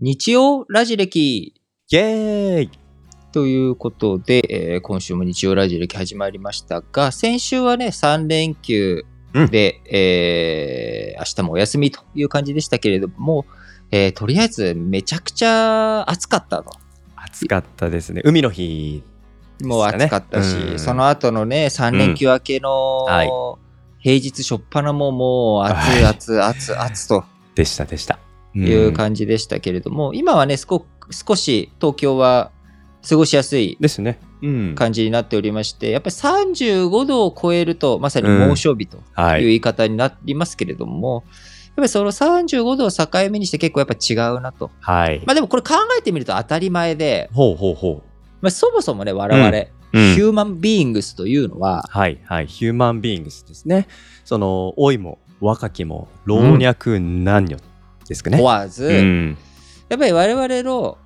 [0.00, 1.54] 日曜ラジ歴
[1.90, 2.70] イェーイ
[3.32, 9.04] ということで、えー今週も日曜ラジ歴始まりましたが、先週はね、3連休
[9.50, 13.44] で、えー明日もお休みという感じでしたけれども、
[13.90, 16.70] えーとりあえずめちゃくちゃ暑かったと。
[17.16, 18.22] 暑かったですね。
[18.24, 19.02] 海の日。
[19.62, 23.30] もう暑かったし、うんその後のね、3連休明けのうんはい
[24.00, 27.24] 平日初っ端ももう暑いはい暑い暑い暑と
[27.56, 28.20] でしたでした。
[28.66, 28.96] いうじ。
[28.96, 32.50] 感じでしたけれども、今はね、少少し東京は
[33.08, 34.18] 過ごしやすいですね。
[34.42, 34.74] うん。
[34.74, 39.42] 感じになっておりまして、やっぱり35度を超えると、まさに猛暑日とはい。
[39.42, 41.24] いう言い方になりますけれども、
[41.66, 44.70] やっぱりその35度を境目にして結構やっぱ違うなと。
[44.80, 45.22] はい。
[45.26, 48.02] まあでもこれ考えてみると当たり前で、ほうほうほ
[48.40, 49.50] まあ、そもそもね、我々、う。
[49.50, 52.46] うんヒューマンビーイングスというのは、はいはい。
[52.46, 53.88] ヒューマンビーイングスですね。
[54.24, 57.56] その、老いも若きも老若男女
[58.08, 58.38] ですかね。
[58.38, 59.38] 問わず、うん。
[59.88, 60.98] やっぱり我々の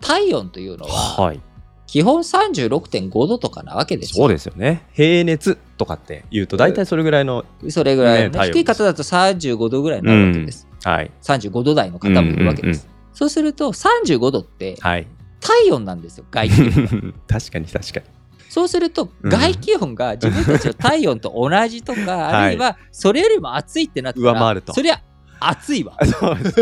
[0.00, 1.40] 体温というのは、はい。
[1.86, 4.24] 基本36.5度とかなわけですよ。
[4.24, 4.86] そうですよね。
[4.92, 10.68] 平熱とかって言うと、大体それぐらいの、それぐらいのね、低い方だと35度ぐらいになるわけです。
[10.84, 11.10] はい。
[11.22, 12.86] 35度台の方もいるわけです。
[12.92, 15.08] うんそうすると35度ってはい。
[15.40, 17.14] 体温なんですよ、 外気温。
[17.26, 18.06] 確かに確かに。
[18.48, 25.02] そうするとうん外気温が自分たちの体温と同じとか、 はいあるいはそれよりも暑いってなったら、上回るとそりゃ
[25.40, 25.96] 暑いわ。
[26.04, 26.60] そうです。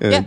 [0.00, 0.24] うんいや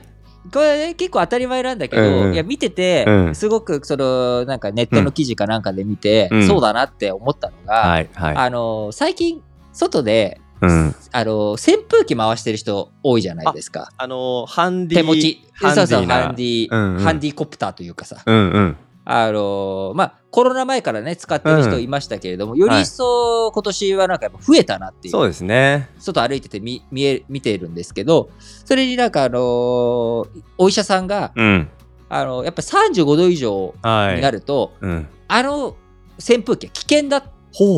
[0.54, 8.36] これね結構当たり前なんだけど、うんうんいや見てて、うんすごくそのなんかネットの記事かなんかで見て、うんそうだなって思ったのが、はいはい。
[8.36, 9.42] あの最近
[9.74, 10.96] 外でうん。
[11.12, 13.92] あの扇風機回してる人多いじゃないですか。
[13.98, 15.44] あのーハンディ手持ち。
[15.54, 18.22] ハンディそうそう、なハンディ、うんうんハンディコプターというかさ。
[18.26, 18.78] うんうん。
[19.10, 25.14] あのまあ、コロナ前からね、使ってる人いましたけれども、より一層今年はなんかやっぱ増えたなっていう。
[25.14, 25.90] そうですね。
[25.98, 28.30] 外歩いてて見見え見てるんですけど、
[28.66, 31.70] それになんかあのーお医者さんが、うん。
[32.10, 34.16] あのやっぱ35度以上はい。
[34.18, 35.08] になると、うん。
[35.30, 35.78] あの
[36.20, 37.30] 扇風機は危険だって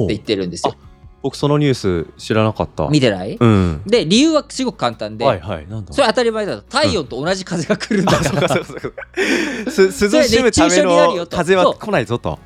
[0.08, 0.74] 言ってるんですよ。
[1.22, 2.88] 僕そのニュース知らなかった。
[2.88, 3.82] 見てない、うん。
[3.86, 5.68] で、理由はすごく簡単で、はいはい。
[5.92, 8.18] それは当たり前だと、体温と同じ風が来るんだ。
[8.18, 9.72] か、からそうかそうか。
[9.72, 11.38] す涼しむためのと。
[11.38, 12.40] 風は来ないぞと。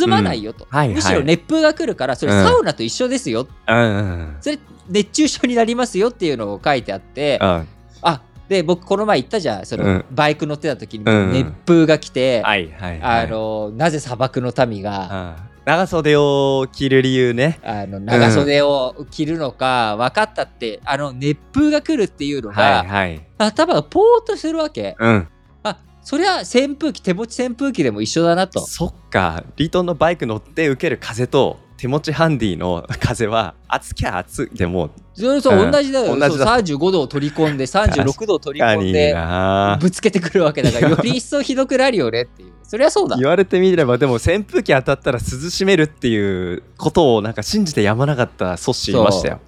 [0.00, 0.76] 涼まないよと、うん。
[0.76, 0.96] はいはい。
[0.96, 2.44] むしろ熱風が来るから、それうん。
[2.44, 4.36] サウナと一緒ですよ、うんうん。
[4.40, 4.58] それ
[4.88, 7.64] 熱中症になりますよっていうのを書いてあって、あ
[8.02, 9.66] あで僕この前行ったじゃん。
[9.66, 10.04] その、うん。
[10.10, 13.24] バイク乗ってた時にうん熱風が来て、はいはいはい。
[13.24, 17.58] あのなぜ砂漠の民が、あ長袖を着る理由ね。
[17.64, 23.26] あの長袖を着るのか分かったって、あの熱風が来るっていうのが、はいはい。
[23.36, 25.28] 頭がポーっとするわけうん。
[25.64, 29.42] あそりゃ扇風機手持ち扇風機でも一緒だなとそっか。
[29.56, 34.56] リートンのバイク乗って受ける風と手持ちハンディの風は暑きゃ暑い。
[34.56, 35.70] でもそれそううん。
[35.70, 36.44] 同じだよ、同じだ。
[36.44, 39.78] そう35度を取り込んで 36度を取り込んでな。
[39.80, 42.52] ぶつけてくるわけだから より一層ひどくなるよねっていう。
[42.62, 43.16] そりゃそうだ。
[43.16, 49.40] 言われてみればでも扇風機当たったら涼しめるっていうことをなんか信じてやまなかったソッシーいましたよ。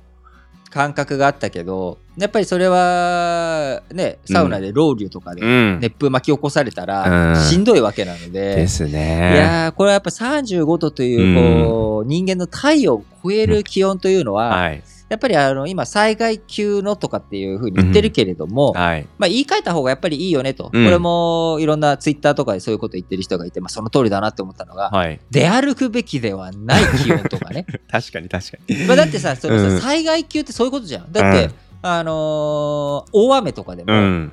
[0.71, 5.81] 感覚があったけどやっぱりそれはねサウナでロウリュとかでん。
[5.81, 7.37] 熱風巻き起こされたらうん。
[7.37, 9.37] しんどいわけなので、ですいね。
[9.37, 19.09] やーこれはやっぱ35度というこう、人間の体温を超える気温というのは、はいやっぱりあの今災害級のとかっていうふうに言ってるけれども、はい。
[19.17, 20.85] まあ、言い換えた方がやっぱりいいよねと、うん。
[20.85, 25.19] これもいろんなツイッターとかでそういうこと言ってる人がいて、まあ、その通りだなって思ったのが、はい。
[25.31, 27.65] 出歩くべきではない気温とかね。
[27.91, 28.87] 確かに確かに。
[28.87, 31.11] まあだってさそのさ、うん災害級ってそういうことじゃん。
[31.11, 31.53] だって、うん。
[31.83, 34.33] あのー大雨とかでも、うん。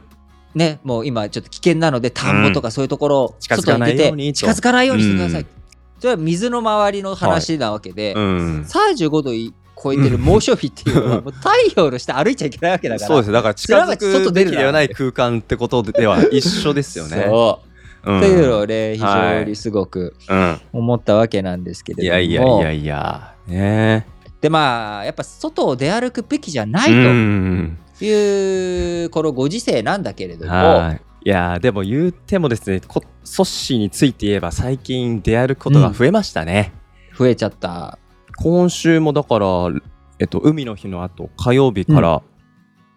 [0.55, 4.39] ねもう今ちょっと危険なので田んぼとかそういうところ、近づかないようにと。
[4.39, 5.47] 近づかないようにしてください、うん。
[5.99, 8.65] それは水の周りの話なわけで、うん。
[8.67, 9.31] 35度
[9.81, 17.25] 超えてる猛暑日っていうのは もう太陽の下歩いちゃいけないわけだからそうですだから近づくべきではない空間ってことでは一緒ですよね。
[17.27, 17.59] そ
[18.05, 20.59] ううんっていうのをね非はい常にすごくうん。
[20.73, 23.33] 思ったわけなんですけれども、いやいやいやいや。
[23.47, 24.05] ね
[24.41, 27.77] でまあやっぱ外を出歩くべきじゃないん。
[27.97, 31.01] というこのご時世なんだけれども、はい。
[31.25, 36.73] いやーでも言うてもですね、こソッシーについて言えば最近出歩くことが増えましたね。
[37.17, 37.97] 増えちゃった
[38.37, 39.47] 今週もだから、
[40.19, 42.21] えっと、海の日の後火曜日から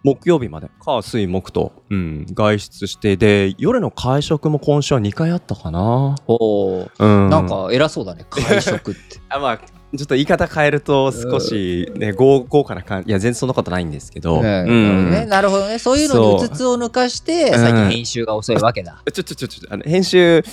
[0.05, 6.14] 木曜日まで、火水木と、うん、外出してで夜の会食も今週は2回あったかな。
[6.26, 6.90] おー。
[6.99, 9.00] うん、なんか偉そうだね会食って。
[9.29, 13.08] あまあちょっと言い方変えると少しね豪豪華な感じ。
[13.08, 15.11] いや全然そんなことないんですけど、ねうん。
[15.11, 15.26] ね。
[15.26, 15.79] なるほどね。
[15.79, 17.56] そういうのにそううつつを抜かしてう。
[17.56, 17.58] ん。
[17.58, 20.44] 最近編集が遅いわけだ、ちょちょちょちょあの編集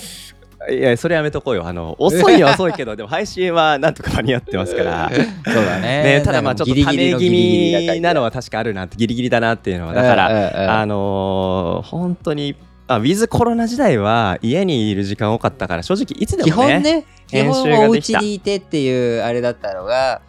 [0.70, 1.66] いや、それやめとこうよ。
[1.66, 5.10] あの、遅いには遅いけど、 でも配信はなんとか間に合ってますから。
[5.10, 6.02] そうだね。
[6.02, 9.94] ね、ただまあちょっとため気味なのは、は確かあるなって、ギリギリだなっていうのは。
[9.94, 12.56] だから、らあのー本当に、
[12.88, 16.74] あ、ウィズコロナ時代は家にいる時間多かったから、正直いつで基もね。
[16.74, 20.20] 本ね、基本おができた家にいてっていうあれだったのが、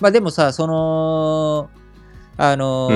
[0.00, 1.70] まあでもさ、その、
[2.40, 2.88] あの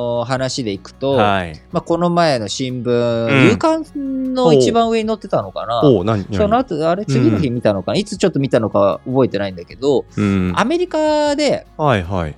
[0.00, 1.60] ー話でいくと、はい。
[1.70, 3.84] まあ、この前の新聞、うん夕刊
[4.32, 5.82] の一番上に載ってたのかな？
[5.82, 10.52] その後、あれ、次の日見たのかな、いつちょっと見たのか覚えてないんだけど、うん。
[10.56, 12.36] アメリカではいはい。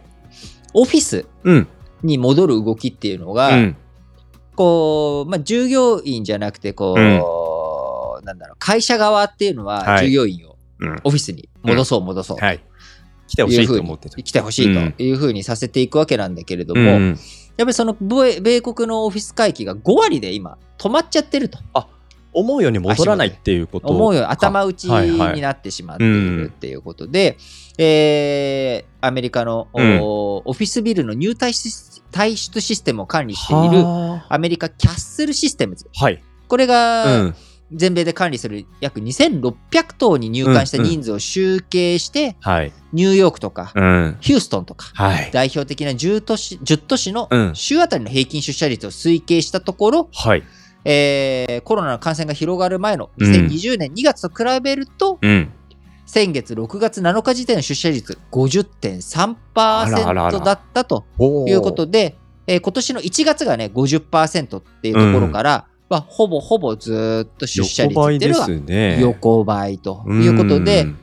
[0.75, 1.69] オフィスうん。
[2.02, 3.76] に戻る動きっていうのが、うん。
[4.56, 6.94] こう、まあ、従業員じゃなくて、こ
[8.20, 11.00] う、なんだろう、会社側っていうのははい従業員をうん。
[11.04, 12.37] オフィスに戻そう、戻そう。
[12.38, 12.60] はい。
[13.26, 14.23] 来てほしいと思ってた。
[14.23, 17.08] 来てほしいというふうにさせていくわけなんだけれども、うん。
[17.08, 17.17] やっ
[17.58, 21.58] ぱりその米米国のオフィス回帰が5割で今止まっちゃってると。
[22.38, 23.88] 思うように戻らないっていうこと。
[23.88, 27.38] 思うように頭打ちになってしまっているっていうことで、
[27.78, 30.00] えーアメリカの、うん。
[30.02, 35.88] おオフィスビルの入退出退出システムを管理しているはアメリカキャッスルシステムズ。
[35.96, 36.23] あはい。
[36.46, 37.34] これうがん。
[37.72, 39.54] 全米で管理する約2600
[39.98, 42.72] 頭に入館した人数を集計して、はい。
[42.92, 44.16] ニューヨークとか、うん。
[44.20, 45.30] ヒューストンとかはい。
[45.32, 50.44] 代表的な10都市 ,10 都市のうん週あたりの平均出社率を推計したところ、はい。
[50.84, 55.50] えーコロナの感染が広がる前のうん2020年2月と比べると、うん。
[56.06, 61.04] 先月6月7日時点の出社率あらあらあら50.3%だったと
[61.48, 62.16] いうことで、
[62.46, 69.00] えー今年の1月がね50%っていうところから、まあ、ほぼほぼずーっと出社率っていうのがすね。
[69.00, 70.99] 横ばいということで、うん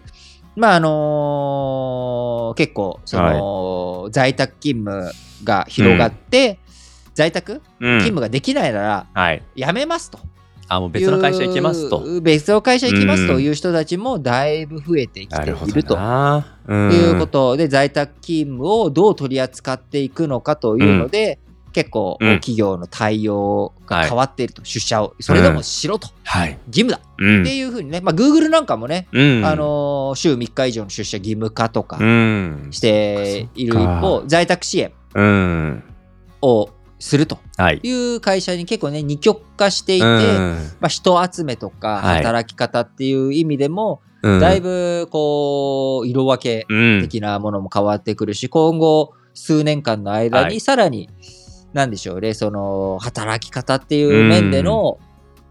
[0.55, 5.11] まああのー結構その、在宅勤務
[5.43, 6.59] が広がって、
[7.15, 9.43] 在宅うん勤務ができないならはい。
[9.55, 10.19] 辞めますと。
[10.67, 12.05] あ、もう別の会社行きますと。
[12.05, 16.57] いう別の会社行きますという人たちもだいぶ増えてきているとな。
[16.67, 21.39] ということで、在宅勤務をどう取り扱っていくのかというので、
[21.73, 26.57] 結構うん企業の対応が変わっていると、出社をそれでもしろと、はい。
[26.67, 29.45] 義務だうんっていうふうにね、まあ、Google なんかもね、うん。
[29.45, 32.67] あのー週3日以上の出社義務化とかうん。
[32.71, 35.83] している一方、在宅支援うん。
[36.41, 37.79] をするとはい。
[37.83, 47.01] いう会社に結構ね、二極化していて、うんまあ、人集めとかはい働き方っていう意味でも、うんだいぶこう色分けうん。
[47.01, 51.09] 的なものも変わってくるし、今後数年間の間はいにさらに、
[51.73, 54.99] なんでしょうね、その働き方っていう面での、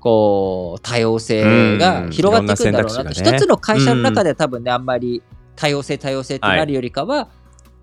[0.01, 3.39] こう多様性が広がっていくんだろうなと、うんいろんな選択肢がね。
[3.39, 5.23] 一つの会社の中では多分ね、あんまり
[5.55, 7.29] 多様性多様性ってなるよりかは、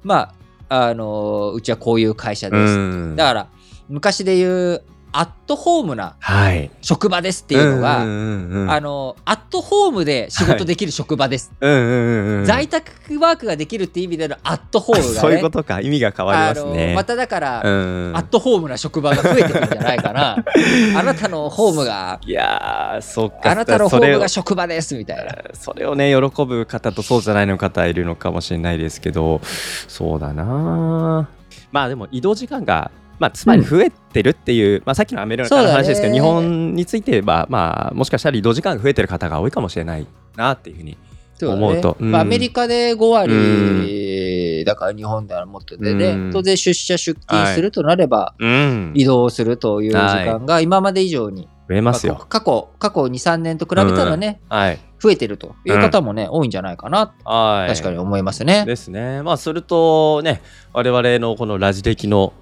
[0.03, 0.33] ま
[0.69, 3.15] ああのうちはこういう会社です、うん。
[3.15, 3.49] だから
[3.87, 6.69] 昔で言うアットホームなはい。
[6.81, 11.51] 職場ですっていうのが、あのアットホームで仕事できる職場です。
[11.59, 15.81] 在宅ワークができるっていう意味でのアットホームがね そういうことか。
[15.81, 16.93] 意味が変わりますね。
[16.95, 20.37] まただから、うんアットホームな職場が増えてくるんじゃないかな
[20.97, 23.51] あなたのホームがいやー、そっか。
[23.51, 29.41] あなたのホームが職場ですみたいな それをね喜ぶ方とそうじゃないの方いるのかもしれないですけど
[29.87, 31.27] そうだな
[31.71, 40.97] まあでも移動時間が、まあ、つまり増えてるっていう、まあ、さっきのアメリカの話ですけど、日本については、まあ、もしかしたら移動時間が増えてる方が多いかもしれないなっていうふうに
[41.39, 41.67] そうだね。
[41.67, 41.97] 思うと。
[41.99, 42.11] うん。
[42.11, 46.31] まあ、アメリカで5割、だから日本ではもっとでね、うん。
[46.31, 48.91] 当然出社出勤するとなれば、うん。
[48.95, 52.25] 移動するという時間が今まで以上に、増えますよ。
[52.27, 57.69] 過去過去23年と比べたらね、はい、増えてるという方もね、多いんじゃないかなはい。
[57.69, 58.65] 確かに思いますね。
[58.65, 59.21] ですね。
[59.21, 60.41] まあするとね
[60.73, 62.33] 我々のこのラジ歴の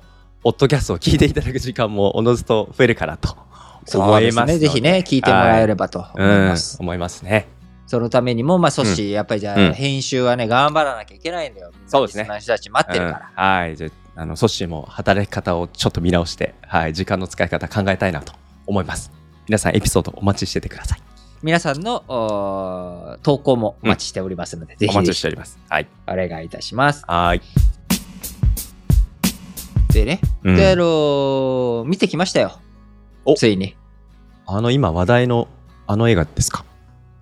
[0.44, 3.36] ポッドキャストを聞いていただく時間もおのずと増えるかなと
[3.94, 4.60] 思いますね。
[4.60, 6.77] ぜひね、聞いてもらえればと思います。
[6.79, 7.48] うん、思いますね。
[7.88, 11.72] そのためにも、まあ、組織、やっぱりじゃあ、うん編集はね、頑張らなきゃいけないんだよ。
[11.88, 13.20] そうですね人たち待ってるから。
[13.20, 13.77] うんはい。
[13.77, 18.34] じゃあ、あの、ソッシーも働き方をちょっと見直して、はい、時間の使い方考えたいなと
[18.65, 19.12] 思います。
[19.48, 21.01] 皆さんエピソードお待ちしててください。
[21.41, 25.58] 皆さんの投稿もお待ちしておりますので、ぜお待ひぜひちしております。
[25.70, 25.88] はい。
[26.08, 27.03] お願いいたします。
[27.08, 27.41] はい。
[29.98, 32.60] でね、うんで、あのー見てきましたよ。
[33.25, 33.75] おついに。
[34.46, 35.48] あの、今話題の
[35.88, 36.63] あの映画ですか？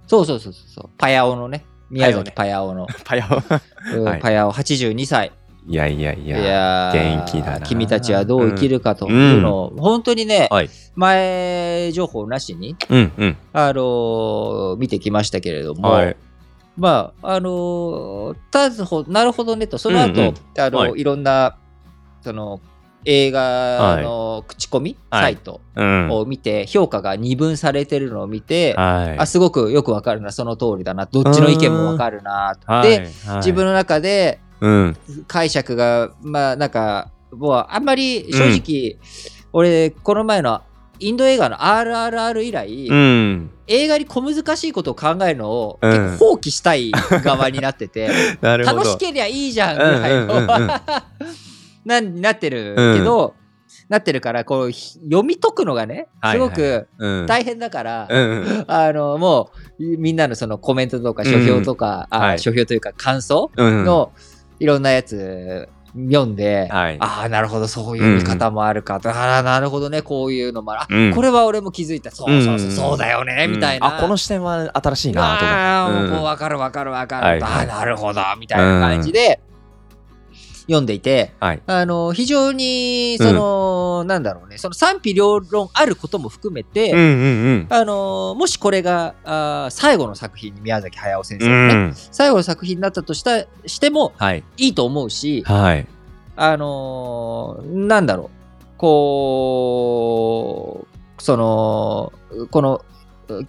[0.07, 0.89] そうそうそうそう。
[0.97, 4.19] パヤオのね、宮崎パヤオの、 パヤオ。
[4.19, 5.31] パヤオ82歳。
[5.67, 6.37] いやいやいいや。
[6.37, 10.69] やー元気だな君たちはどう生きるかというのを、本当にね、はい。
[10.95, 13.37] 前情報なしに、うんうん。
[13.53, 16.15] あのー見てきましたけれども、はい。
[16.77, 21.55] まあ、あのーたずほなるほどねと、その後、うんうんあの、はいい、ろんな、
[22.25, 22.59] その、
[23.05, 26.09] 映画の口コミサイトうん。
[26.09, 29.19] を見て、評価が二分されてるのを見て、はい。
[29.19, 34.97] あすごくよくわかるな、その通りだな、どっちの意見もわかるな、はいで、はい自分の中でうん。
[35.27, 38.97] 解釈が、まあなんか、もうあんまり正直、
[39.53, 40.63] 俺、この前の
[40.99, 43.51] インド映画の RRR 以来、うん。
[43.67, 48.09] 映画に小難しいことを考えるのをうん放棄したい側になってて。
[48.41, 50.71] 楽しけりゃいいじゃんぐらいの、うんうんうんうん
[51.85, 53.35] ななってるけど、
[53.89, 57.25] なってるからこうひ読み解くのがねすごくうん。
[57.25, 58.65] 大変だから、うんうん。
[58.67, 62.39] あのもうみんなのそのコメントとか書評とか、あはい。
[62.39, 63.85] 書評というか感想うん。
[63.85, 64.11] の
[64.59, 66.97] いろんなやつ読んで、はい。
[66.99, 71.13] ああなるほどそういう見方もあるかと、ああなるほどねこういうのもある、あうん。
[71.13, 72.11] これは俺も気づいた。
[72.11, 73.97] そうそうそう、うんそうだよね、みたいな。
[73.97, 76.09] あ、この視点は新しいなとああ思って。
[76.11, 77.67] もう分かる分かる分かる、はいはい。
[77.67, 79.39] ああなるほどみたいな感じで
[80.67, 81.61] 読んでいて、はい。
[81.67, 91.93] あの非常にその、なんだろうねその賛否両論あることも含めて、うんうんあのもしこれがあー最後の作品に宮崎駿先生うのね、ん。
[91.93, 94.43] 最後の作品になったとしたしてもはい。
[94.57, 95.87] いいと思うし、はい。
[96.35, 98.29] あのーなんだろう、
[98.77, 102.11] こう、その、
[102.51, 102.83] この、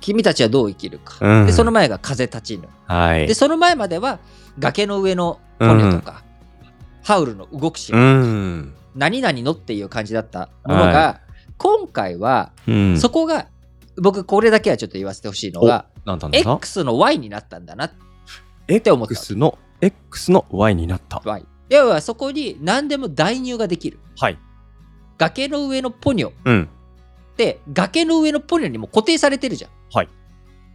[0.01, 1.17] 君たちはどう生きるか。
[1.21, 2.69] うんで、その前が風立ちぬ。
[2.87, 3.35] はいで、。
[3.35, 4.19] その前までは
[4.59, 6.23] 崖の上のポニョとか、
[7.07, 8.75] ハウルの動く島、うん。
[8.97, 11.21] 何々のっていう感じだったものが、は
[11.57, 12.99] 今回は、うん。
[12.99, 13.47] そこが、
[13.97, 15.87] 僕これだけはちょっと言わせてほしいのが、
[16.33, 17.93] X の Y になったんだなっ
[18.81, 21.23] て思った X の？X の Y になった。
[21.25, 21.45] Y。
[21.69, 24.01] 要はそこに何でも代入ができる。
[24.19, 24.39] はい。
[25.17, 26.69] 崖の上のポニョうん。
[27.37, 29.71] で崖の上のポニョにも固定されてるじゃん。
[29.93, 30.09] はい。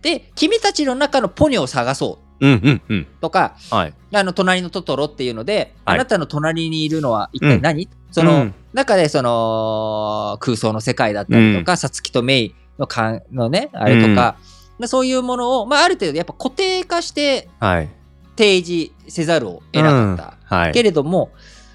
[0.01, 3.07] で君たちの中のポニョを探そううんうんうん。
[3.21, 3.93] とかはい。
[4.13, 14.37] あの隣のトトロっていうので、はいあなたの隣にいるのは一体何、その、うん中でその空想の世界だったりとか、さつきとメイのかんのねあれとか、
[14.79, 17.89] まあそういうものを、まあ、ある程度やっぱ固定化してはい。
[18.37, 20.23] 提示せざるを得なかった、
[20.55, 20.71] うんはい。
[20.71, 21.31] けれども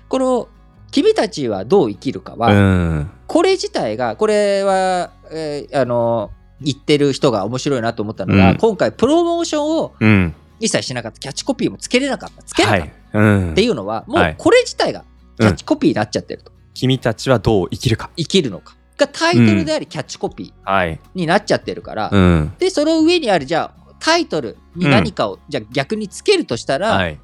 [0.09, 0.49] この
[0.91, 3.11] 君たちはどう生きるかは、うん。
[3.27, 6.31] これ自体が、これは、えーあの、
[6.61, 10.35] 言ってる人が面白いなと思ったのが、うん今回プロモーションをうん。
[10.61, 13.25] 一切しなかった、キャッチコピーもつけれなかった、つけなかったっはい。
[13.25, 13.55] うん。
[13.55, 15.05] ていうのは、もはいうこれ自体が
[15.39, 16.53] キャッチコピーになっちゃってると。
[16.75, 18.11] 君たちはどう生きるか。
[18.17, 18.77] 生きるのか。
[18.97, 21.01] がタイトルであり、キャッチコピーはい。
[21.15, 22.55] になっちゃってるから、うん。
[22.59, 27.19] で、その上にある、じゃあ、タイトルに何かを、じゃあ逆につけるとしたら、はい。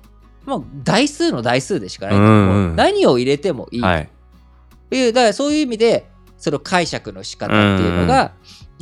[0.44, 3.80] もう台数の台数でしかない、うんうん何を入れてもいい。
[3.80, 4.08] はい。
[4.90, 8.32] いうだからそういう意味でその解釈の仕方っていうのが、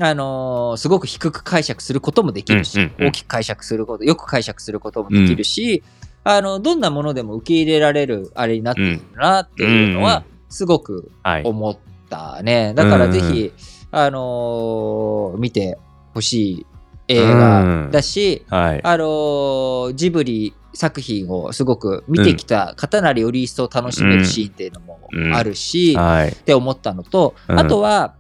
[0.03, 5.83] あのーすごく低く解釈することもできるし、うんうんうん大きく解釈することよく解釈することもできるし、
[6.25, 11.43] あのどんなものでも受け入れられるあれになっているなっていうのはうんうんすごくはい。
[11.45, 11.79] 思っ
[12.09, 12.73] たね。
[12.75, 13.53] だからぜひ、
[13.93, 15.79] あのー見て
[16.15, 16.67] ほしい
[17.09, 18.81] 映画だし、はい。
[18.83, 25.01] あのージブリ作品をすごく見てきた方なりより一層楽しめるシーンっていうのも
[25.35, 26.31] あるし、はい。
[26.31, 28.15] って思ったのと、うんあとは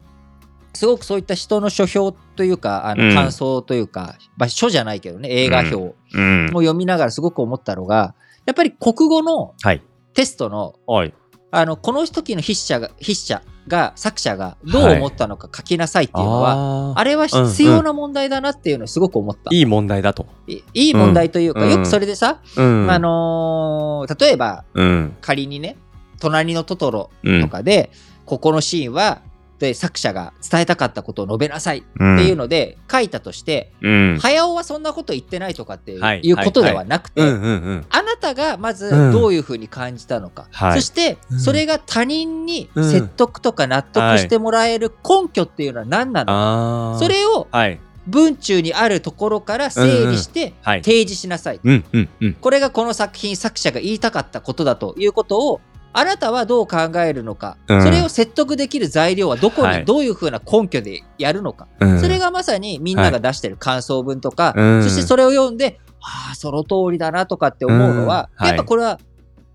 [0.72, 6.48] すごくそういった人の書評というかあうんの感想というか、まあ、書じゃないけどね映画表をうん。
[6.48, 8.14] 読みながらすごく思ったのが
[8.46, 9.82] やっぱり国語のはい。
[10.14, 11.14] テストのはい。
[11.52, 19.54] あのこの時の筆者が筆者が作者がどう思ったのか書きなさいっていうのは、ああれは必要な問題だなっていうのをすごく思った。
[19.54, 20.26] いい問題だと。
[20.46, 25.16] いいい問題というか、うんよくそれでさ、うんあのー例えばうん。
[25.20, 25.76] 仮にね
[26.20, 27.90] 隣のトトロうんとかで、
[28.26, 29.22] ここのシーンは
[29.60, 34.18] で作者が伝えたかったことを述べなさいってうんいうので書いたとして、うん。
[34.18, 37.86] 早尾はそんなこと言ってないとかっていう,、はいいうことではなくて、うんうんうん。
[37.90, 46.98] あなたがまずうんどういうふうに感じたのか、はいそしてうんそれが他人にうん説得とか納得してもらえる根拠っていうのは何なのか、ああ。
[46.98, 47.78] それをはい。
[48.06, 50.82] 文中にあるところから整理してはい。
[50.82, 51.60] 提示しなさい。
[51.62, 52.32] うんうんうん。
[52.32, 55.60] これがこの作品作者が言いたかったことだということを
[55.92, 57.82] あなたはどう考えるのか、うん。
[57.82, 59.80] それを説得できる材料はどこはい。
[59.80, 62.00] にどういうふうな根拠でやるのか、うん。
[62.00, 64.82] それがまさにみんなが出してる感想文とか、うん。
[64.82, 68.46] そしてそれを読んで、ああ、その通りだなとかって思うのは、うん。
[68.46, 68.48] はい。
[68.48, 68.98] やっぱこれは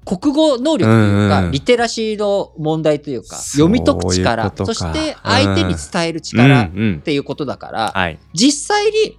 [0.06, 4.74] 国語能力というか、うんリテラシーの問題というか、そう読み解くいう力、ことか。
[4.74, 6.70] そして相手に伝える力っ
[7.02, 8.20] ていうことだから、はい。
[8.34, 9.18] 実際に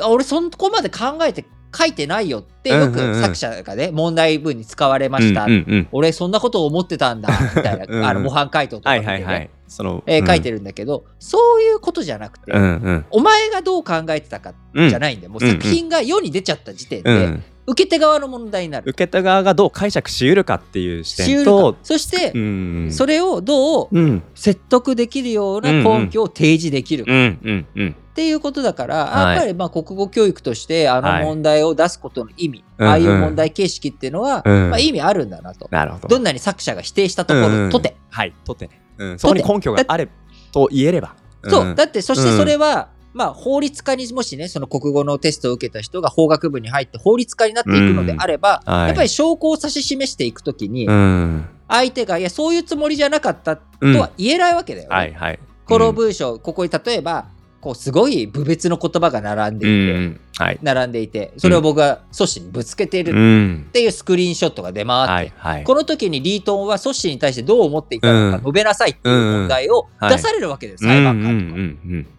[0.00, 5.46] あ俺そこまで考えて書いてないよってよく作者がね、問題文に使われました、
[5.92, 9.50] 俺そんなことを思ってたんだみたいな、 うんあの模範解答とかね、いはいはい。
[9.74, 10.54] その、えー書いてる。
[10.54, 13.06] るんだけど、そういうことじゃなくて、うんうん。
[13.10, 17.42] お前がどう考えてたかうんじゃないんで、もううん作品が世に出ちゃった時点で、うん。
[17.66, 18.84] 受け手側の問題になる。
[18.90, 22.88] 受けた側がどう解釈しうるかっていう視点とか、そして、うん。
[22.90, 24.22] それをどううん。
[24.34, 27.90] 説得できるような根拠を提示できるかうんうんうん。
[27.90, 35.68] っていうことだから、はいやっぱりまあ国語教育としてあのはい問題を出すことの意味、うんうんああいう問題形式っていうのは、うんまあ、意味あるんだなと。
[35.70, 36.08] など。
[36.08, 37.96] どんなに作者が否定したところとて。
[38.10, 38.83] はい、とってね。
[38.98, 39.18] うん。
[39.18, 40.08] そこに根拠があれ
[40.52, 41.14] と言えれば。
[41.44, 41.64] そう。
[41.64, 51.48] んだって、そしてそれは、まあ、法律家にもしね、その国語のテストを受けた人が法学部に入って法律家になっていくのであれば、うんはいやっぱり証拠を指し示していくときに、うん。
[51.68, 54.94] 相手が、いや、そういうつもりじゃなかったとうんは言えないわけだよね。
[54.94, 55.38] はいはい。
[55.66, 57.26] この文章、ここに例えば、
[57.64, 60.20] こう、すごい部別の言葉が並んでいて、うん。
[60.36, 60.58] はい。
[60.60, 63.66] 並んでいて、それを僕が阻止にぶつけているっうん。
[63.72, 65.64] ていうスクリーンショットが出回って、はいはい。
[65.64, 72.10] この時にリートンは阻止に対してどう思っていたのかうん述べなさいっていう問題をうん出されるわけです、裁判官と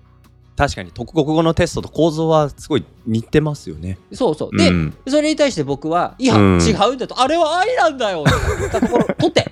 [0.58, 4.00] 確かに特国語のテストと構造はすごい似てますよね。
[4.14, 4.58] そうそう。
[4.58, 9.52] で、うんそれに対して僕は、いや、うん違うんだと、あれは愛なんだよとか言ったところ、とて、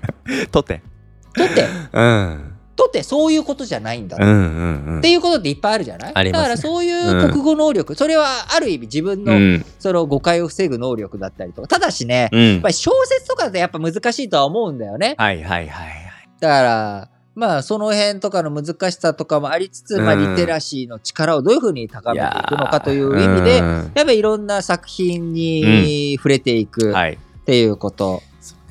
[0.51, 0.81] とって。
[1.35, 2.52] とて、うん。
[2.93, 5.00] とて、そういうことじゃないんだうんうんうん。
[5.00, 9.65] っていうことっていっぱいあるじゃない、ねだからそういう国語能力、それはある意味自分の、うん。
[9.79, 15.15] その誤解を防ぐ能力だったりとか、ただしね、うんやっぱり小説とかでやっぱ難しいとは思うんだよね。
[15.17, 15.93] はいはいはいはい。
[16.39, 27.17] だから、まあその辺とかの難しさとかもありつつ、まあうんリテラシーの力をどういうふうに高めていくのかという意味うで、んやっぱりいろんな作品に触れていくっはい。
[27.45, 28.21] ていうこと。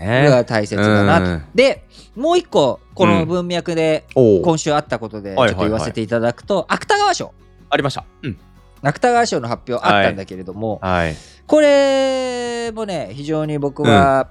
[0.05, 1.25] が大切だなと。
[1.25, 1.85] うんで、
[2.17, 4.05] もう一個、この文脈で。
[4.15, 7.33] 今週あったことでちょはいっと言わせていただくと、芥川賞。
[7.71, 8.05] ありました。
[8.23, 8.39] うん。
[8.83, 11.17] 芥川賞の発表あったんだけれども、はい。
[11.47, 14.29] これもね、非常に僕は、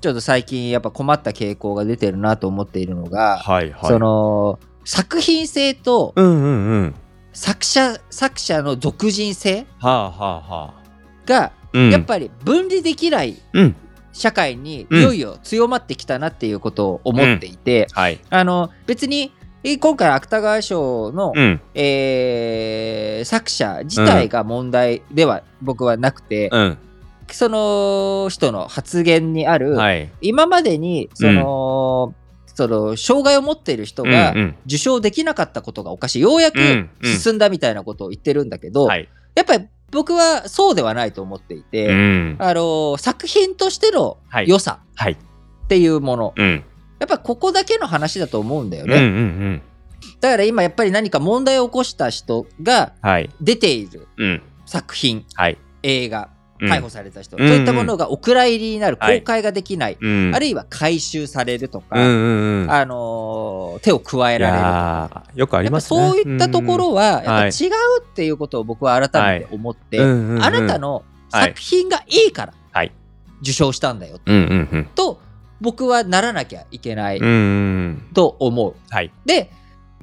[0.00, 3.86] ちょっと最近やっぱ困った傾向が出てるなと思っているのが、はいはい。
[3.86, 6.94] その、作品性とうんうんうん。
[7.32, 10.74] 作者、作者の属人性はあはあはあ。
[11.26, 13.76] が、うんやっぱり分離できないうん。
[14.16, 18.18] 社会にうんいよいよ強まってきたなっていうことを思っていて、はい。
[18.30, 19.32] あの、別に、
[19.62, 21.60] え今回芥川賞の、うん。
[21.74, 26.78] えー作者自体が問題では僕はなくて、うん。
[27.30, 30.10] その人の発言にある、はい。
[30.22, 32.14] 今までにその、
[32.54, 39.08] その障害を持っている人がうんうん受賞できなかったことがおかしいようやくうんうん進んだみたいなことを言ってるんだけど、はい。
[39.34, 42.36] やっぱり僕はそうではないと思っていて、うん。
[42.38, 45.12] あの作品としてのはい良さはい。
[45.12, 45.16] っ
[45.68, 46.64] ていうもの、うん。
[46.98, 49.02] やっぱここだけの話だと思うんだようんうんうね、
[49.56, 49.62] ん。
[50.20, 53.30] だから今やっぱり何か問題を起こした人がはい。
[53.40, 54.42] 出ているうん。
[54.64, 55.58] 作品はい。
[55.82, 60.32] 映画うん逮捕された人、うんそういったものがお蔵入りになる、はい公開ができない、うん。
[60.34, 62.70] あるいは回収されるとか、うんうんうん。
[62.70, 65.24] あのー手を加えいられるとか。
[65.26, 66.00] やーよくありますね。
[66.00, 67.70] やっぱそういったところは、やっぱはい違う
[68.02, 72.92] っていうことを僕は改めて思って、うんうんうんあなたの作品がいいからはい
[73.42, 74.84] 受賞したんだよ、うんうんうん。
[74.94, 75.20] と
[75.60, 78.02] 僕はならなきゃいけないうんうん。
[78.14, 78.74] と思う。
[78.90, 79.10] はい。
[79.24, 79.50] で、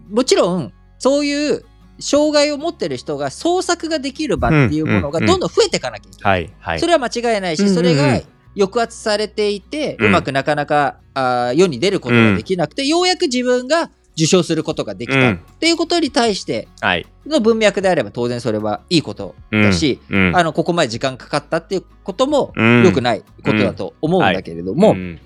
[0.10, 1.64] もちろん、そういう
[2.04, 6.24] 障害を持ってる人が創作ができる場っていうものがどんどん増えていかなきゃいけ
[6.62, 6.80] ない。
[6.80, 8.22] それは間違いないし、それが
[8.58, 15.34] 抑圧されていて、ううんまくなかなかあー世に出ることができなくて、ようやく自分が受賞することができたうん。
[15.36, 17.06] っていうことに対してはい。
[17.26, 22.84] の文脈であれば当然それはいいことだし、うん、あのここまで時間かかったっていうこともうん。
[22.84, 25.20] 良くないことだと思うんだけれども、うん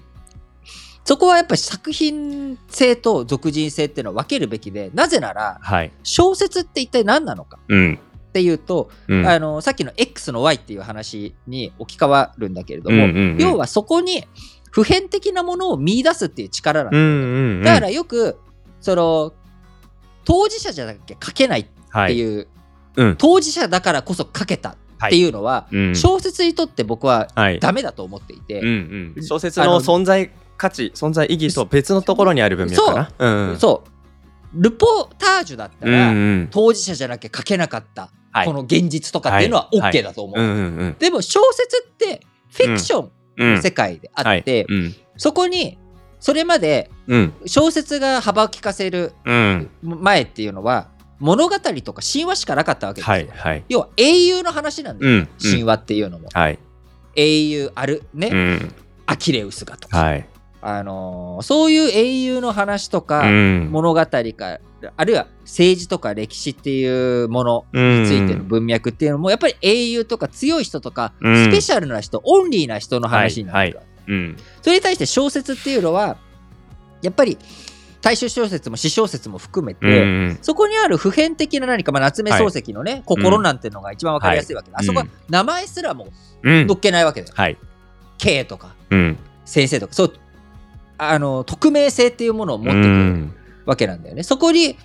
[1.08, 5.94] そこはやっぱり作品性と属人性っていうのは分けるべきでなぜならはい。
[6.04, 8.00] 小説って一体何なのかうん。
[8.28, 14.26] っていうと、うんあのさっきの X の Y っていう話に置き換わるんだけれども、うんうんうん要はそこに
[14.70, 17.64] 普遍的なものを見出すっていう力なんだ,、うんうんうん。
[17.64, 18.38] だからよく
[18.82, 19.32] その
[20.26, 22.18] 当事者じゃなきゃ書けないってはい。
[22.18, 22.50] いう、
[22.98, 23.16] うん。
[23.16, 27.62] 当事者だからこそ書けたっていうのは、うん小説にとって僕ははい。
[27.62, 29.24] ダメだと思っていて、うんうん。
[29.24, 33.12] 小説の存在価値、存在意義と別のところにある文脈かな？
[33.18, 33.60] うんうん。
[33.60, 33.90] そう
[34.54, 34.86] ルポ
[35.18, 36.48] タージュだったうんら、うん。
[36.52, 40.96] 当事者じゃなきゃ書けなかった、はいこの現実とかっていうのははい OK だと思う、うんうんうん。
[41.00, 44.96] でも小説ってフィクションうんの世界であはいって、うん。
[45.18, 45.78] そこに
[46.20, 47.34] それまでうん。
[47.46, 49.70] 小説が幅利かせるうん。
[49.82, 50.90] 前っていうのは
[51.20, 53.64] 物語とか神話しかなかったわけですよ、はいはい。
[53.70, 55.30] 要は英雄の話なんだよ、うん。
[55.42, 56.60] 神話っていうのも、はい。
[57.16, 58.76] 英雄あるね、うん。
[59.08, 60.30] アキレウスがとか、はい。
[60.62, 63.70] あのーそういう英雄の話とか、うん。
[63.72, 64.60] 物語か
[64.96, 74.38] あるいは政治とか歴史っていうものについての文脈っていうのもやっぱり英雄とか強い人とか、うんスペシャルな人オンリーな人の話になるわけ、うん。
[74.62, 76.18] それに対して小説っていうのは
[77.02, 77.38] やっぱり
[78.02, 86.08] 大衆小説も詩小説も含めて、うんそこにある普遍的な何か、まあ、夏目漱石のね、心なんていうのが一番わかりやすいわけだ、はいあそこはうん名前すらも
[86.44, 87.34] うん乗っけないわけだよ。
[87.36, 87.58] はい。
[88.20, 89.18] K とかうん。
[89.46, 90.14] 先生とか、そう、
[90.98, 93.34] あの、匿名性っていうものを持ってくうるん
[93.66, 94.24] わけなんだよね。
[94.24, 94.78] そこに、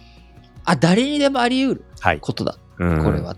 [0.64, 2.20] あ、誰にでもあり得るはい。
[2.20, 3.36] ことだ、うんこれは。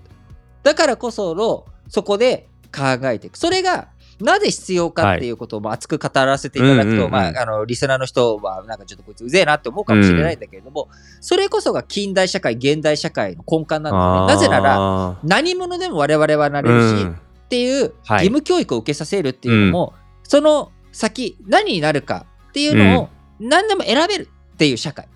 [0.63, 3.39] だからこその、そこで考えていく。
[3.39, 3.89] それが、
[4.21, 10.89] なぜ必要かっていうことをまあ熱く語らせていただくと、まあ、あの、リスナーの人は、なんかちょっとこいつうぜえなって思うかもしれないんだけれども、
[11.21, 14.35] それこそが近代社会、現代社会の根幹なんだよね。
[14.35, 19.93] なぜなら、ら、何者でも我々はなれるし、うんっていう義はい務教育を受けさせるっていうのも、
[20.25, 23.09] その先何になるかっていうのを
[23.40, 25.09] 何でも選べるっていう社会。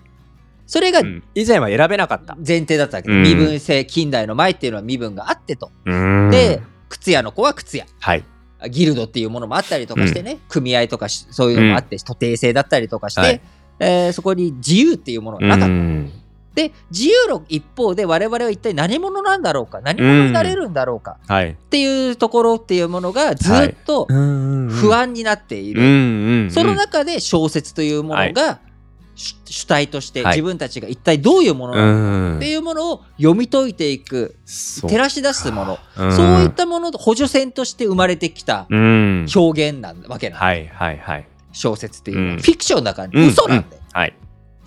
[0.67, 1.23] それがうん。
[1.35, 2.35] 以前は選べなかった。
[2.45, 3.23] 前提だったわけで、うん。
[3.23, 6.29] 身分制近代の前っていうのは身分があってと、うん。
[6.29, 7.85] で、靴屋の子は靴屋。
[8.01, 8.25] はい。
[8.69, 13.41] ギルドっていうものもあったりとかしてね、組合とかしそういうのもあって、徒弟制だったりとかして、はい。
[13.79, 15.73] えーそこに自由っていうものがなかった。
[16.65, 19.79] うんで自由の一方で我々は一体何者なんだろうか？
[19.79, 21.17] 何者になれるんだろうか？
[21.27, 21.51] はい。
[21.51, 28.59] っていうところっていうものがずっと不不安になっている、うんうんその中で小説というものが
[29.15, 35.79] 主主体として自分たちが一体どういうものなのかんっていうものを読み解いていく照らし出すもの。
[35.97, 36.13] うん。
[36.13, 39.27] そういったものと補助線として生まれてきたうん。
[39.33, 40.45] 表現なわけなんだ。
[40.45, 41.27] はいはいはい。
[41.51, 42.33] 小説っていうのは。
[42.33, 42.41] うん。
[42.41, 43.27] フィクションだからうん。
[43.27, 43.83] 嘘なんだよ。
[43.91, 44.13] はい。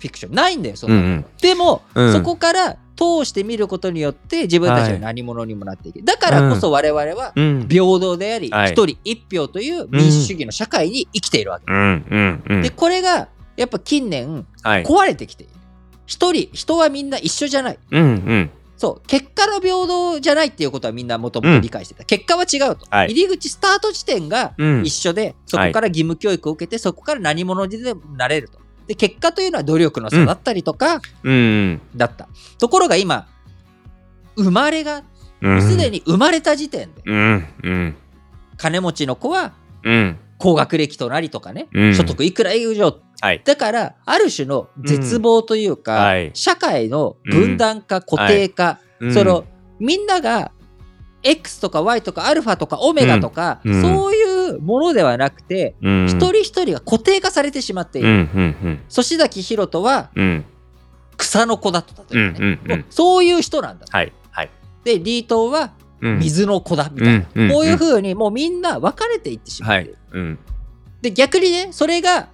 [0.03, 1.09] フィクションないんだよそんうなんの。
[1.09, 2.13] うんでもうん。
[2.13, 7.67] そこから通して見ることによって自分たちが何者にもなっていけるだからこそ我々はうん。
[7.69, 8.71] 平等でありはい。
[8.71, 11.65] 一人一票という民主主義の社会に生きているわけ。
[11.67, 12.61] うんうんうん。
[12.61, 14.83] でこれがやっぱ近年はい。
[14.83, 15.53] 壊れてきている。
[16.05, 17.79] 一人人はみんな一緒じゃない。
[17.91, 18.49] うんうん。
[18.77, 19.07] そう。
[19.07, 23.11] 結果の平等じゃないっていうことはみんなもともと理解してた、結果は違うと、はい。
[23.11, 24.81] 入り口スタート地点がうん。
[24.83, 31.81] 一緒で、そこから義務教育を受けてそこから何者にでもなれるとで結果というのは努力の差だったりとかうん。
[31.95, 32.27] だった、
[32.59, 33.27] ところが今
[34.35, 35.03] 生まれが
[35.41, 35.61] うん。
[35.61, 37.01] すでに生まれた時点で
[38.57, 40.17] 金持ちの子はうん。
[40.37, 41.95] 高学歴となりとかね、うん。
[41.95, 43.41] 所得いくら以上はい。
[43.45, 49.13] だからある種の絶望というか、社会の分断化、固定化、うん。
[49.13, 49.45] その
[49.79, 50.51] みんなが
[51.23, 53.81] X とか Y とかアルファとかオメガとか、うん。
[53.81, 54.13] そう
[54.55, 56.05] いうものではなくて、うん。
[56.05, 58.07] 一人一人が固定化されてしまっている。
[58.07, 60.23] うんうん粗志崎ひろとはうん。
[60.23, 60.45] うん
[61.15, 62.69] 草の子だったと、うんうんうん。
[62.69, 63.85] もうそういう人なんだ。
[63.89, 64.49] はいはい。
[64.83, 66.19] で、リートンはうん。
[66.19, 67.25] 水の子だみたいな。
[67.35, 69.97] うんこういうふうにもうみんな分かれていってしまはいっている。
[70.11, 70.39] うん。
[71.01, 72.29] で、逆にね、それが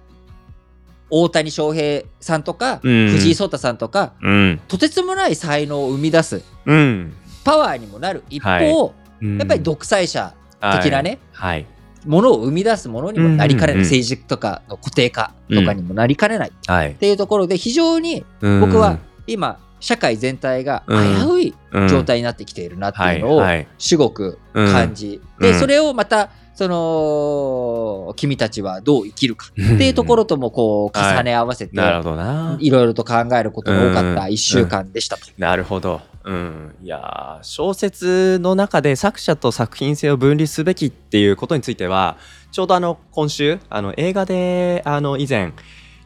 [1.10, 3.10] 大谷翔平さんとか、うん。
[3.10, 4.60] 藤井聡太さんとか、うん。
[4.66, 7.12] とてつもない才能を生み出すうん。
[7.44, 8.24] パワーにもなる。
[8.30, 9.38] 一方、はい。
[9.38, 11.66] やっぱり独裁者的なね、はい
[12.06, 16.94] ものを生み出すものにもなりかねない、政治とかの固定化とかにもなりかねないっはい。
[16.94, 18.60] ていうところで非常にうん。
[18.60, 20.94] 僕は今社会全体が危
[21.32, 23.42] ういうん状態になってきているなっていうのを
[23.78, 31.74] すごく感じ、でそれをまたその君たちはどう生きるかっていうところともこう重ね合わせて。
[31.74, 35.22] いろいろと考えることが多かったうん1週間でしたと。
[35.38, 36.02] なるほど。
[36.24, 42.18] うん、いやー小説の中で作者と作品性を分離すべきっていうことについては
[42.52, 45.52] ちょうどあの今週あの映画であの以前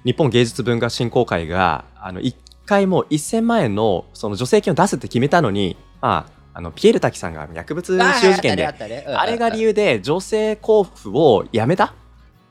[0.05, 2.35] 日本芸術文化振興会があの1
[2.66, 11.94] 回もう1000万円のその助成金を出すって決めたのに、まあ、あのピエール滝さんが薬物使用事件であれが理由で女性交付をやめた、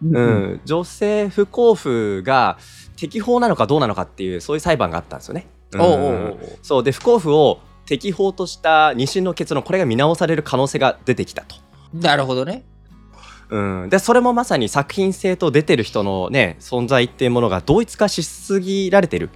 [0.03, 0.15] うん。
[0.15, 0.21] う
[0.55, 2.57] ん、女性不交付が
[2.97, 5.47] 適法なのかどうなのかっていうそういう裁判があったんですよね。
[6.61, 6.83] そう。
[6.83, 11.55] で不交付を適法とした2審の結論これが見直される可能性が出てきたと。
[11.93, 12.63] なるほどね。
[13.49, 19.29] うん、でそれもまさに作品性と出てる人のね存在っていうものが同一化しすぎられてる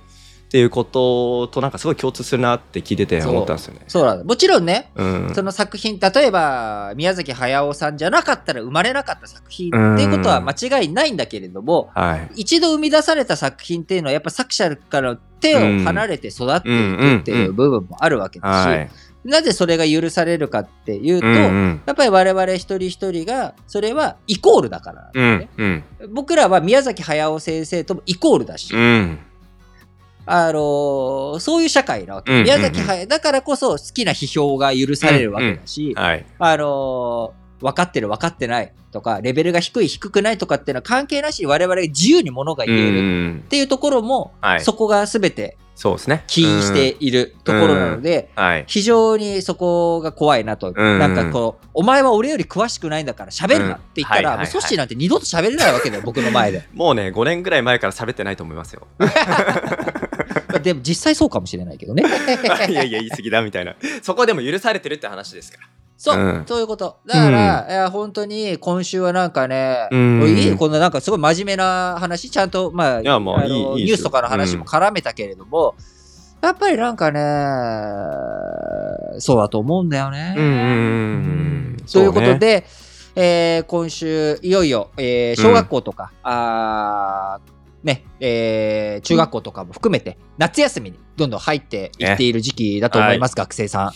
[0.47, 3.81] っていうこととなんかすごい共通するなって聞いてて思ったんですよね。
[3.89, 4.05] そう。
[4.05, 4.23] なんだ。
[4.23, 5.31] もちろんね、うん。
[5.35, 12.41] その作品、例えば宮崎駿さんじゃなかったら生まれなかった作品っていうことは間違いないんだけれども、はい。
[12.41, 18.89] 一度生み出された作品っていうのはやっぱ作者から手を離れて育っていくっていう部分もあるわけだし、はい。
[19.25, 21.81] なぜそれが許されるかっていうと、うんうん。
[21.85, 26.13] やっぱり我々一人一人がそれはイコールだからなんだうんうん。
[26.13, 29.19] 僕らは宮崎駿先生ともイコールだし、うん
[30.27, 32.31] あのーそういう社会なわけ。
[32.31, 32.45] うんうんうん。
[32.45, 33.07] 宮崎駿。
[33.07, 36.25] だからこそ好きな批評が許されるわけだし、はい。
[36.37, 43.41] あのー分かってる分かってないとか、レベルが低い低くないとかっていうのは関係なしに我々が自由にものがう言えるん。
[43.45, 44.61] っていうところも、はい。
[44.61, 46.23] そこが全てそうですね。
[46.25, 48.63] 起因しているところなので、うん、はい。
[48.65, 50.71] 非常にそこが怖いなと。
[50.71, 56.67] んなんかこう、お前は俺より詳しくないんだから喋るなって言ったら、うんはいはいはいもうソッシーなんて二度と喋れないわけだよ、僕の前で。
[56.73, 58.87] もうね、5年ぐらい前から喋ってないと思いますよ。
[60.63, 62.03] でも実際そうかもしれないけどね。
[62.69, 63.75] いやいや、言い過ぎだみたいな。
[64.01, 65.67] そこでも許されてるって話ですから。
[65.97, 66.97] そう、うんそういうこと。
[67.07, 75.73] だから、いや本当に今週はなんかね、うんいいこんななんかすごい真面目な話、ちゃんと、まあ、やまあのいいいいですよニュースとかの話も絡めたけれども、
[76.41, 77.19] やっぱりなんかね、
[79.19, 80.35] そうだと思うんだよね。
[80.37, 80.63] うんうんうんう
[81.73, 82.65] んということそうねで、
[83.15, 87.56] えー今週、いよいよ、えー小学校とか、あー
[87.87, 93.87] ね、えー中学校とかも含めて、夏休みにどんどん入っていっている時期だと思います、学生さん。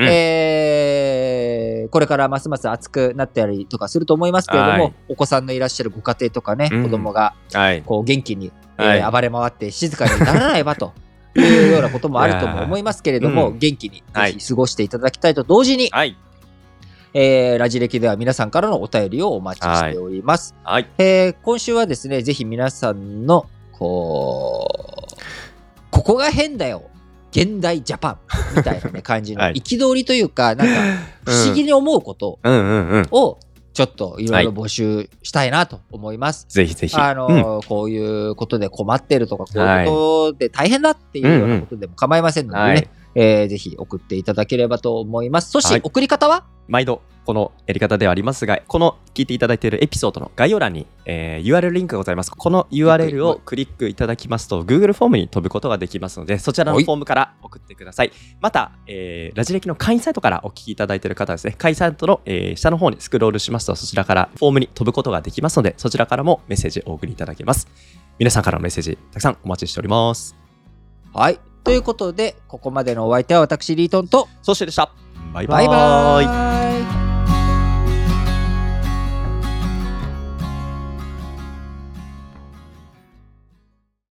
[0.00, 0.08] うん。
[0.08, 4.94] えーこれからますます暑くなったりとかすると思いますけれども、はい。
[5.10, 6.82] お子さんのいらっしゃるご家庭とかね、うん。
[6.84, 7.82] 子供がはい。
[7.82, 9.12] こう元気に、えーはい。
[9.12, 10.92] 暴れ回って静かにならないばと
[11.36, 14.32] いうようなこともあるとも思いますけれども、元気にはい。
[14.32, 16.16] ぜひ過ごしていただきたいと同時に、はい。
[17.16, 20.52] えーラジ歴では皆さんからのお便りをお待ちしております。
[20.64, 20.88] はい。
[20.98, 24.68] えー今週はですね、ぜひ皆さんの、こ
[25.12, 25.14] う、
[25.92, 26.82] ここが変だよ。
[27.30, 28.18] 現代ジャパン
[28.56, 30.74] みたいな、ね、感じの はい憤りというか、なんか
[31.24, 32.40] 不思議に思うこと。
[33.12, 33.38] を
[33.72, 36.46] ちょっといろいろ募集したいなと思います。
[36.48, 36.96] ぜひぜひ。
[36.96, 45.50] あのーこういうことで困ってるとか、こういうことで大変だっていうようなことでも構いませんのでね、はいえーぜひ送っていただければと思います。
[45.50, 52.30] そしてはい送り方は、毎度このやり方ではありますが、この聞いていただいているエピソードの概要欄に、えー URL リンクがございます。
[52.30, 58.12] この URL をクリックいただきますと、Google フォームに飛ぶことができますので、そちらのはいフォームから送ってください。
[58.40, 67.68] また、えーラジ歴の会員サイトからお聞きいただいている方はですね、会員サイトの、えー下の方にスクロールしますと、そちらからフォームに飛ぶことができますので、そちらからもメッセージお送りいただけます。
[68.18, 70.43] 皆さんからのメッセージ、たくさんお待ちしております。
[71.14, 71.38] はい。
[71.62, 74.90] ということで、ここまでのお相手は私、リートンと、そしてでした。
[75.32, 75.68] バイババイーイ。
[75.68, 77.03] バーイ